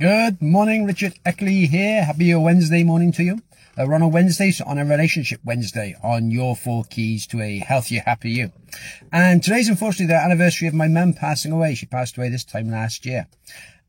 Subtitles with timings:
[0.00, 2.04] Good morning, Richard Eckley here.
[2.04, 3.34] Happy Wednesday morning to you.
[3.78, 7.40] Uh, we're on a Wednesday, so on a relationship Wednesday on your four keys to
[7.40, 8.52] a healthier, happier you.
[9.12, 11.76] And today's unfortunately the anniversary of my mum passing away.
[11.76, 13.28] She passed away this time last year.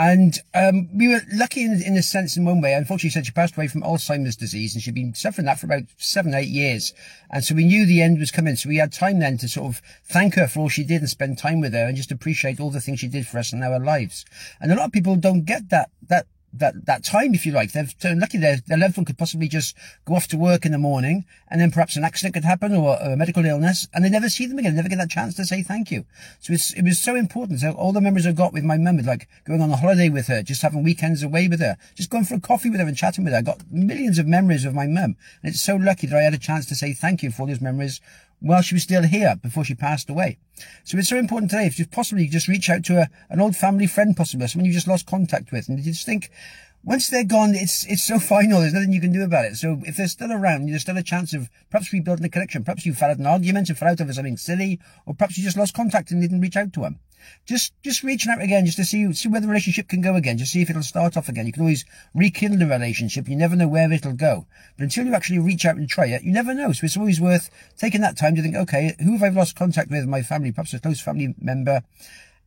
[0.00, 2.72] And um, we were lucky in, in a sense in one way.
[2.72, 5.66] Unfortunately, she said she passed away from Alzheimer's disease and she'd been suffering that for
[5.66, 6.94] about seven, eight years.
[7.30, 8.56] And so we knew the end was coming.
[8.56, 11.10] So we had time then to sort of thank her for all she did and
[11.10, 13.62] spend time with her and just appreciate all the things she did for us in
[13.62, 14.24] our lives.
[14.58, 17.72] And a lot of people don't get that, that that, that time, if you like.
[17.72, 20.78] They're lucky their, their loved one could possibly just go off to work in the
[20.78, 24.28] morning and then perhaps an accident could happen or a medical illness and they never
[24.28, 26.04] see them again, never get that chance to say thank you.
[26.40, 27.60] So it was so important.
[27.60, 30.26] So all the memories I got with my mum, like going on a holiday with
[30.26, 32.96] her, just having weekends away with her, just going for a coffee with her and
[32.96, 33.38] chatting with her.
[33.38, 35.16] I got millions of memories of my mum.
[35.42, 37.60] And it's so lucky that I had a chance to say thank you for those
[37.60, 38.00] memories
[38.40, 40.38] while she was still here before she passed away.
[40.84, 43.56] So it's so important today if you possibly just reach out to a, an old
[43.56, 46.30] family friend, possibly someone you just lost contact with, and you just think,
[46.82, 48.60] once they're gone, it's it's so final.
[48.60, 49.56] There's nothing you can do about it.
[49.56, 52.64] So if they're still around, there's still a chance of perhaps rebuilding a connection.
[52.64, 55.44] Perhaps you fell out an argument and fell out over something silly, or perhaps you
[55.44, 56.98] just lost contact and didn't reach out to them.
[57.46, 60.38] Just just reaching out again, just to see see where the relationship can go again,
[60.38, 61.46] just see if it'll start off again.
[61.46, 63.28] You can always rekindle a relationship.
[63.28, 64.46] You never know where it'll go.
[64.76, 66.72] But until you actually reach out and try it, you never know.
[66.72, 69.90] So it's always worth taking that time to think, okay, who have I lost contact
[69.90, 70.06] with?
[70.06, 71.82] My family, perhaps a close family member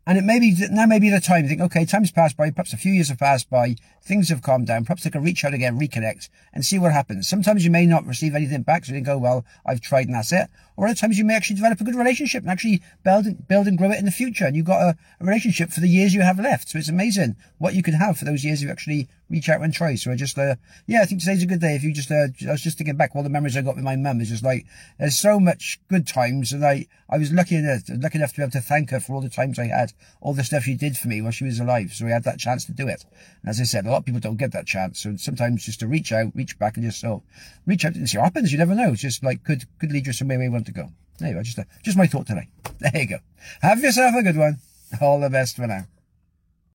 [0.06, 2.36] and it may be, that now may be the time to think, okay, time's passed
[2.36, 5.24] by, perhaps a few years have passed by, things have calmed down, perhaps I can
[5.24, 7.28] reach out again, reconnect, and see what happens.
[7.28, 10.16] Sometimes you may not receive anything back, so you think, oh, well, I've tried and
[10.16, 10.50] that's it.
[10.76, 13.68] Or other times you may actually develop a good relationship and actually build, and, build
[13.68, 16.14] and grow it in the future, and you've got a, a relationship for the years
[16.14, 16.70] you have left.
[16.70, 19.74] So it's amazing what you can have for those years you actually reach out and
[19.74, 19.96] try.
[19.96, 21.76] So I just, uh, yeah, I think today's a good day.
[21.76, 23.84] If you just, uh, I was just thinking back all the memories I got with
[23.84, 24.22] my mum.
[24.22, 24.68] It's just like,
[25.00, 28.44] there's so much good times, and I, I was lucky enough, lucky enough to be
[28.44, 30.96] able to thank her for all the times I had, all the stuff she did
[30.96, 31.94] for me while she was alive.
[31.94, 33.06] So we had that chance to do it.
[33.42, 35.00] And as I said, a lot of people don't get that chance.
[35.02, 37.24] So sometimes just to reach out, reach back and just so
[37.66, 38.52] reach out and see what happens.
[38.52, 38.92] You never know.
[38.92, 40.92] It's just like could, could lead you somewhere where you want to go.
[41.20, 41.42] Go.
[41.42, 42.50] Just, uh, just my thought today.
[42.80, 43.18] There you go.
[43.62, 44.58] Have yourself a good one.
[45.02, 45.86] All the best for now.